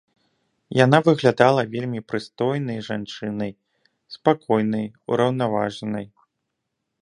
[0.85, 3.51] Яна выглядала вельмі прыстойнай жанчынай,
[4.17, 6.05] спакойнай, ураўнаважанай.